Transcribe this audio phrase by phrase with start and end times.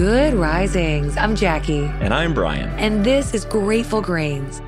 [0.00, 1.14] Good risings.
[1.18, 1.84] I'm Jackie.
[2.00, 2.70] And I'm Brian.
[2.78, 4.62] And this is Grateful Grains.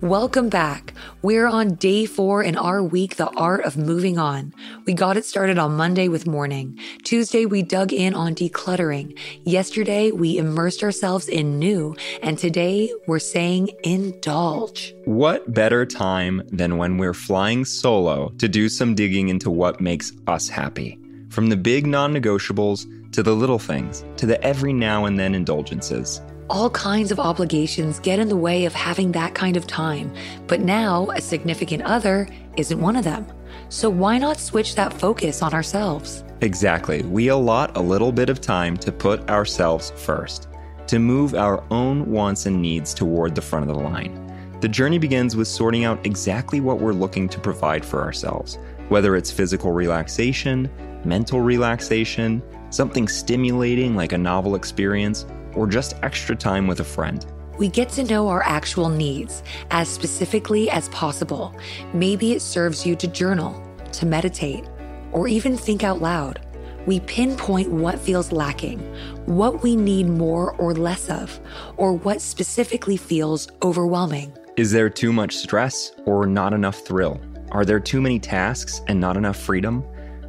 [0.00, 0.92] Welcome back.
[1.22, 4.52] We're on day four in our week, The Art of Moving On.
[4.84, 6.76] We got it started on Monday with mourning.
[7.04, 9.16] Tuesday, we dug in on decluttering.
[9.44, 11.94] Yesterday, we immersed ourselves in new.
[12.20, 14.92] And today, we're saying indulge.
[15.04, 20.10] What better time than when we're flying solo to do some digging into what makes
[20.26, 20.99] us happy?
[21.30, 25.34] From the big non negotiables to the little things to the every now and then
[25.34, 30.12] indulgences all kinds of obligations get in the way of having that kind of time.
[30.48, 33.24] But now, a significant other isn't one of them.
[33.68, 36.24] So why not switch that focus on ourselves?
[36.40, 37.02] Exactly.
[37.02, 40.48] We allot a little bit of time to put ourselves first,
[40.88, 44.26] to move our own wants and needs toward the front of the line.
[44.60, 48.58] The journey begins with sorting out exactly what we're looking to provide for ourselves,
[48.88, 50.68] whether it's physical relaxation,
[51.04, 57.26] mental relaxation, something stimulating like a novel experience, or just extra time with a friend.
[57.58, 61.54] We get to know our actual needs as specifically as possible.
[61.92, 64.64] Maybe it serves you to journal, to meditate,
[65.12, 66.40] or even think out loud.
[66.86, 68.78] We pinpoint what feels lacking,
[69.26, 71.38] what we need more or less of,
[71.76, 74.32] or what specifically feels overwhelming.
[74.56, 77.20] Is there too much stress or not enough thrill?
[77.52, 79.84] Are there too many tasks and not enough freedom?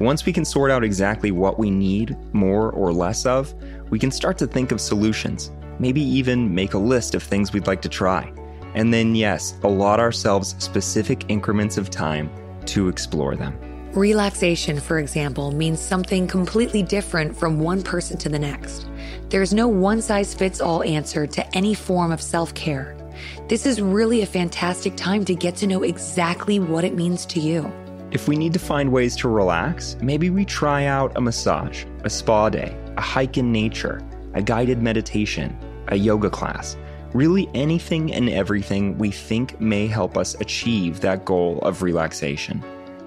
[0.00, 3.54] Once we can sort out exactly what we need more or less of,
[3.90, 7.68] we can start to think of solutions, maybe even make a list of things we'd
[7.68, 8.32] like to try.
[8.74, 12.28] And then, yes, allot ourselves specific increments of time
[12.66, 13.56] to explore them.
[13.92, 18.88] Relaxation, for example, means something completely different from one person to the next.
[19.28, 22.96] There's no one size fits all answer to any form of self care.
[23.48, 27.38] This is really a fantastic time to get to know exactly what it means to
[27.38, 27.72] you.
[28.14, 32.08] If we need to find ways to relax, maybe we try out a massage, a
[32.08, 35.58] spa day, a hike in nature, a guided meditation,
[35.88, 36.76] a yoga class.
[37.12, 42.62] Really, anything and everything we think may help us achieve that goal of relaxation.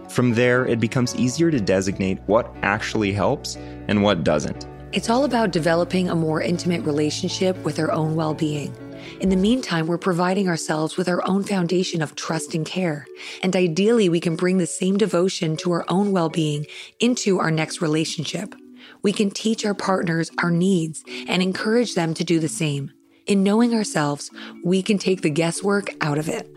[0.10, 3.56] From there, it becomes easier to designate what actually helps
[3.88, 4.68] and what doesn't.
[4.92, 8.76] It's all about developing a more intimate relationship with our own well being.
[9.20, 13.08] In the meantime, we're providing ourselves with our own foundation of trust and care.
[13.42, 16.66] And ideally, we can bring the same devotion to our own well being
[17.00, 18.56] into our next relationship.
[19.02, 22.92] We can teach our partners our needs and encourage them to do the same.
[23.26, 24.32] In knowing ourselves,
[24.64, 26.57] we can take the guesswork out of it.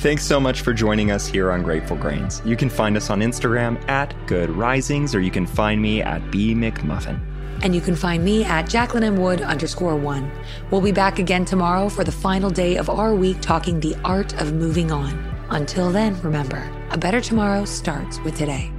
[0.00, 2.40] Thanks so much for joining us here on Grateful Grains.
[2.46, 6.30] You can find us on Instagram at Good Risings, or you can find me at
[6.30, 7.20] B McMuffin.
[7.62, 9.18] And you can find me at Jacqueline M.
[9.18, 10.32] Wood underscore one.
[10.70, 14.32] We'll be back again tomorrow for the final day of our week talking the art
[14.40, 15.12] of moving on.
[15.50, 18.72] Until then, remember, a better tomorrow starts with today.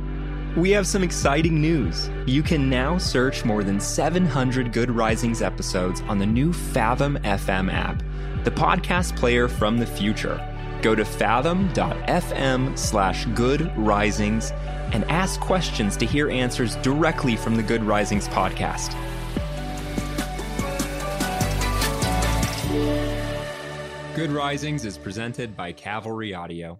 [0.58, 2.10] We have some exciting news.
[2.26, 7.72] You can now search more than 700 Good Risings episodes on the new Fathom FM
[7.72, 8.02] app,
[8.44, 10.48] the podcast player from the future.
[10.82, 14.52] Go to fathom.fm slash good risings
[14.94, 18.96] and ask questions to hear answers directly from the Good Risings podcast.
[24.16, 26.80] Good Risings is presented by Cavalry Audio.